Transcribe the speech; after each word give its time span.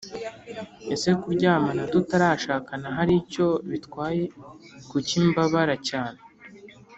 Ese 0.93 1.09
kuryamana 1.21 1.81
tutarashakana 1.93 2.87
hari 2.97 3.13
icyo 3.21 3.47
bitwaye 3.69 4.23
kuki 4.89 5.17
mbabara 5.27 5.75
cyane 5.89 6.19